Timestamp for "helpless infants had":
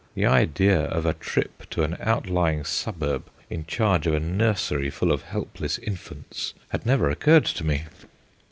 5.21-6.87